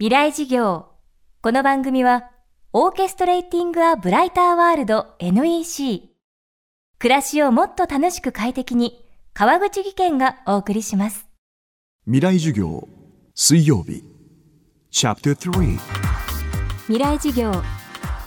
[0.00, 0.86] 未来事業。
[1.42, 2.30] この番組は、
[2.72, 6.08] オーケストレーティング・ア・ブライター・ワールド NEC。
[6.98, 11.28] 暮らしをもっと楽しく快適に、川口義賢がお送りします。
[12.06, 12.88] 未来授業
[13.34, 14.02] 水曜日
[14.90, 15.78] チャプター3
[16.86, 17.52] 未来事業。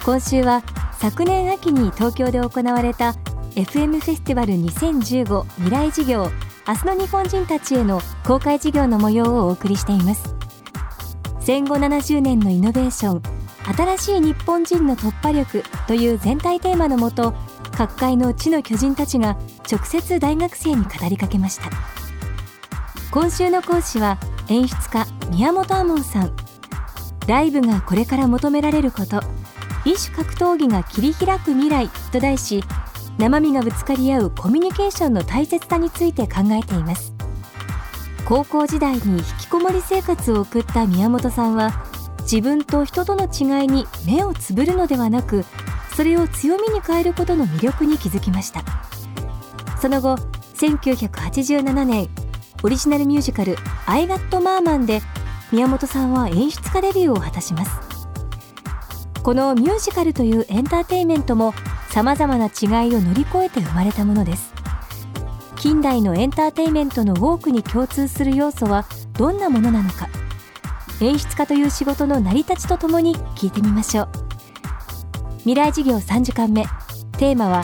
[0.06, 0.62] 今週は、
[1.00, 3.16] 昨年秋に東京で行われた
[3.56, 6.30] FM フェスティバル2015未来事業
[6.68, 10.36] 明日の日本人たちへの公開事業の模様をお送りしています
[11.44, 13.22] 戦後70年のイノベーション
[13.76, 17.34] 新しい日本人の突破力という全体テーマのもと
[17.76, 19.38] 各界の地の巨人たちが
[19.70, 21.70] 直接大学生に語りかけました。
[23.12, 24.20] 今週の講師は
[24.50, 26.36] 演出家宮本亞門さん。
[27.28, 29.22] ライブがこれから求められること
[29.86, 32.64] 異種格闘技が切り開く未来と題し
[33.18, 37.13] 生身がぶつかり合うコミュニケーションの大切さについて考えています。
[38.26, 41.74] 高校時代に引きこもり生活を送った宮本さんは
[42.22, 45.44] 自分と人との違いに目をつぶるのではなく
[45.96, 48.64] それを強みに変えることの魅力に気づきました。
[49.80, 50.16] その後
[50.56, 52.10] 1987年
[52.64, 55.02] オリジナルミュージカル「アイガット・マーマン」で
[55.52, 57.72] 宮本さんは演出家デビューを果たします。
[59.22, 61.54] このミュージカルというエンターテインメントも
[61.90, 64.53] さまざまな違いを乗り越えて生まれたものです。
[65.64, 68.86] 近代のエンターテインメントの多くに共通する要素は
[69.18, 70.10] どんなものなのか。
[71.00, 74.10] 演出家という仕事の成り立ちとともに聞いてみましょう。
[75.38, 76.66] 未来事業3時間目。
[77.18, 77.64] テーマは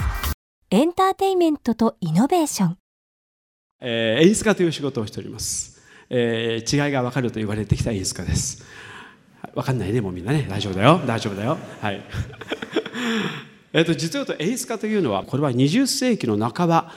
[0.72, 2.78] エンターテインメントとイノベーション。
[3.82, 8.64] えー演出家という仕事をしております、えー違いが分かると言われてきた演出家です。
[9.54, 10.48] 分かんないねもうみんなね。
[10.50, 11.02] 大丈夫だよ。
[11.06, 11.58] 大丈夫だよ。
[11.82, 12.02] はい。
[13.74, 16.94] えっと実を言うと演出家というのはこれは20世紀の半ば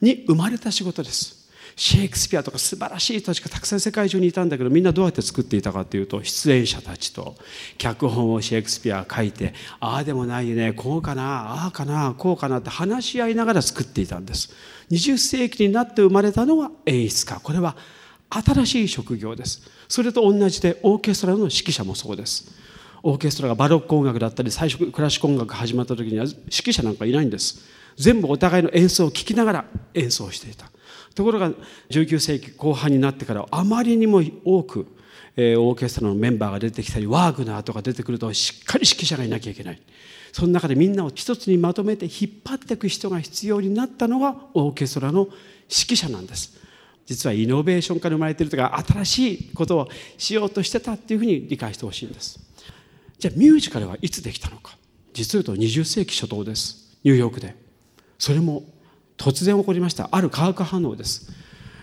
[0.00, 1.46] に生まれた仕事です。
[1.78, 7.34] シェイクスピアとか素晴らしい人たちがたくさん世界中にいたんだけどみんなどうやって作っていたかというと出演者たちと
[7.76, 14.54] 脚本をシェイクスピア書いてああでもないねこうかなああかなこうかなって話し合いながら作っていたんです。
[14.90, 17.40] 20世紀になって生まれたのが演出家。
[17.40, 17.76] これは
[18.30, 19.62] 新しい職業です。
[19.88, 22.50] それと同じでオーケストラの指揮者もそうです。
[23.02, 27.60] オーケストラがバロック音楽だったり最初クラシック音楽始まった時には指揮者なんかいないんです。
[27.96, 29.64] 全部お互いの演奏を聴きながら
[29.94, 30.70] 演奏していた。
[31.14, 31.50] ところが
[31.90, 34.86] 19世紀後半になってからあまりにも多く、
[35.36, 39.80] えーオーケストラのメンバーが出てきたりワーグナーとか出てくるとしっかり指揮者がいなきゃいけない。
[40.32, 46.54] その中でみんなを一つにまとめて引っ張っていく人が必要になったのがオーケストラの指揮者なんです。
[47.06, 52.45] 実はイノベーションから生まれているとか新しいことをしようとしてたっていうふうに理解してほしいんです。
[53.18, 54.76] じゃあミュージカルはいつできたのか。
[55.12, 56.98] 実を言うと20世紀初頭です。
[57.02, 57.56] ニューヨークで。
[58.18, 58.64] それも
[59.16, 60.08] 突然起こりました。
[60.12, 61.32] ある化学反応です。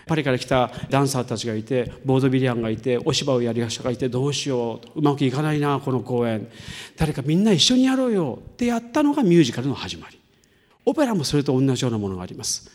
[0.06, 6.48] パリから来たダンサーたちがいてボードビリアンがいてお芝居をやりや人がいてどうしよううまくいかないなこの公演。
[6.96, 10.20] 誰かみんな一緒にやろうよってやったのがミュージカルの始まり。
[10.86, 12.70] オペラもそれと同じようなものがあります。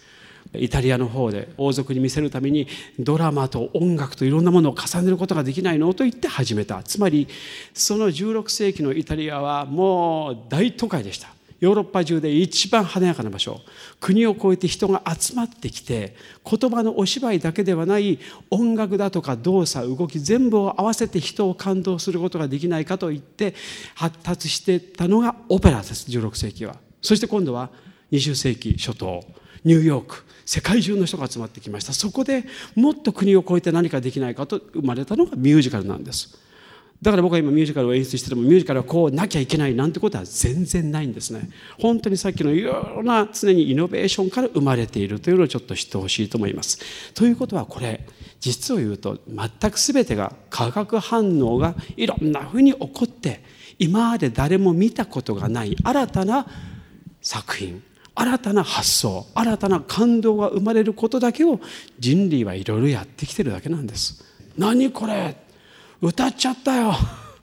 [0.54, 2.68] イタリアの方で王族に見せるために
[2.98, 6.82] ドラマと音楽といろんなものを重ねることができないのと言って始めた。
[6.84, 7.28] つまり
[7.74, 11.30] その16世紀のイタリアはもう大都会でした。
[11.60, 13.62] ヨーロッパ中で一番華やかな場所。
[14.00, 16.16] 国を越えて人が集まってきて
[16.50, 18.18] 言葉のお芝居だけではない
[18.50, 23.54] 音楽だとか動作動き全部を合わせて人を感動することができないかと言って
[23.94, 26.10] 発達してたのがオペラです。
[26.10, 26.78] 16世紀は。
[27.02, 27.70] そして今度は
[28.12, 29.24] 20世紀初頭。
[29.64, 31.94] ニューヨーク世界中の人が集まってきました。
[31.94, 32.44] そこで
[32.76, 36.38] もっと国を越えて何かできないかと生まれたのがミュージカルなんです。
[37.02, 41.50] だから僕は今ミュージカルを演出しててもミュージカルはこうなきゃいけないなんてことは全然ないんですね。
[41.80, 47.14] 本当にさっきのいろいろな常にイノベーションから生まれているというのをちょっと知ってほしいと思います。
[47.14, 48.06] ということはこれ
[48.42, 53.44] 実を言うと全く全てが化学反応がいろんなふうに起こって
[53.78, 56.48] 今まで誰も見たことがない新たな
[57.22, 57.82] 作品。
[58.20, 61.62] 新たな発想新たな感動が生まれることだけを
[62.00, 64.26] 人類はいろいろやってきてるだけなんです。
[64.58, 65.38] 何これ
[66.02, 66.94] 歌っちゃったよ。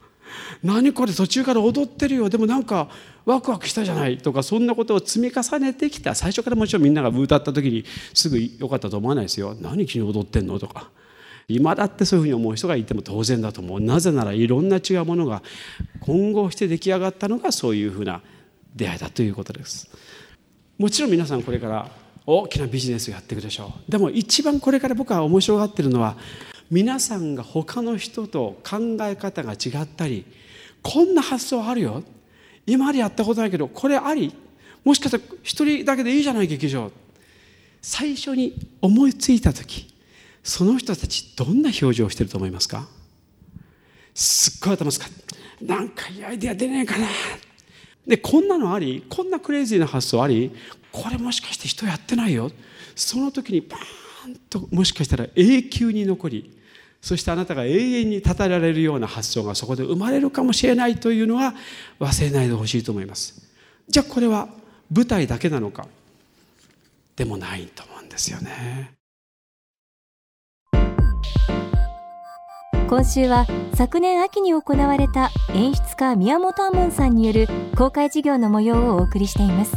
[0.62, 2.28] 何これ途中から踊ってるよ。
[2.28, 2.90] でもなんか
[3.24, 4.18] ワクワクしたじゃない。
[4.18, 6.14] とかそんなことを積み重ねてきた。
[6.14, 9.56] 最初からもちろんみんなが歌った時にすぐ良かったと思わないですよ。
[9.58, 10.58] 何君踊ってんの？
[10.58, 10.90] とか。
[11.48, 13.80] 今だってそういうふうに思う人がいても当然だと思う。
[13.80, 15.42] なぜならいろんな違うものが
[16.00, 18.20] 混合して出来上がったのがそういうふうな
[18.74, 19.88] 出会いだということです。
[20.78, 21.90] もちろん皆さんこれから
[22.26, 23.90] 大きなビジネスをやっていくでしょう。
[23.90, 26.16] でも一番これから僕は面白がってるのは
[26.70, 30.26] 皆さんが他の人と考え方が違ったり
[30.82, 32.02] こんな発想あるよ。
[32.66, 34.34] 今までやったことないけどこれあり。
[34.84, 36.92] もしかしたら一人だけでいいじゃない劇場
[37.82, 39.92] 最初に思いついた時
[40.44, 42.86] その人たちどんな表情をしてると思いますか？
[44.14, 47.06] すっごい頭使ってなんかいいアイデア出ねえかな。
[48.06, 50.54] でこんなのありこんなクレイジーな発想あり
[50.92, 52.50] これもしかして人やってないよ。
[52.94, 56.58] その時にパーンともしかしたら永久に残り
[57.02, 61.54] そしてあなたが永遠に立たられるような発想がそこで生まれるかもしれないというのは
[62.00, 63.42] 忘れないでほしいと思います。
[63.88, 64.48] じゃあこれは
[64.90, 65.86] 舞台だけなのか？
[67.14, 68.95] でもないと思うんですよね。
[72.88, 79.76] 今週は昨年秋に行われた演出家宮本亞門さんによる公開授業の模様をお送りしています。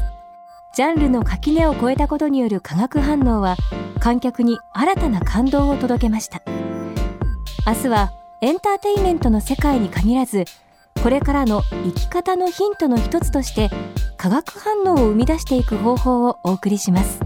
[0.75, 3.57] ジャンルの垣根を越えたことによる化学反応は
[3.99, 6.43] 観客に新たな感動を届けました。
[7.65, 10.45] 明日はエンターテインメントの世界に限らず
[11.01, 13.71] これからの生き方のヒントの一つとして
[14.17, 17.19] 化学反応を生み出していく方法をお送りします。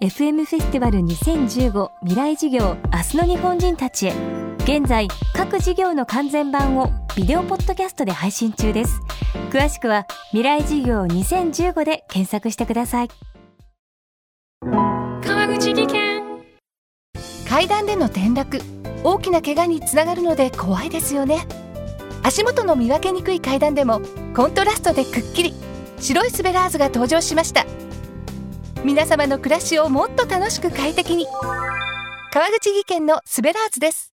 [0.00, 4.31] FM フェスティバル2015未来事業明日の日本人たちへ。
[4.64, 9.00] 現在各事業の完全版をビデオポッドキャストで配信中です。
[9.50, 13.08] 詳しくは未来事業2015で検索してください。
[14.62, 16.22] 川口技研。
[17.48, 18.60] 階段での転落。
[19.02, 21.44] 大きな怪我につながるので怖いですよね。
[22.22, 24.00] 足元の見分けにくい階段でも
[24.32, 25.54] コントラストでくっきり。
[25.98, 27.66] 白いスベラーズが登場しました。
[28.84, 31.26] 皆様の暮らしをもっと楽しく快適に。
[32.32, 34.11] 川口技研のスベラーズです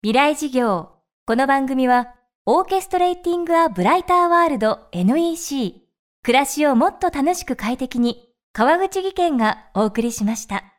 [0.00, 0.90] 未来事業
[1.26, 2.14] この番組は
[2.46, 5.74] オーケストレーティング・ア・ブライター・ワールド NEC
[6.22, 10.77] 暮らしをもっと楽しく快適に川口技研がお送りしました。